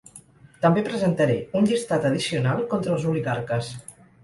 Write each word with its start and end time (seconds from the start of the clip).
També 0.63 0.83
presentaré 0.87 1.35
un 1.61 1.69
llistat 1.73 2.09
addicional 2.11 2.65
contra 2.75 2.97
els 2.99 3.09
oligarques. 3.15 3.73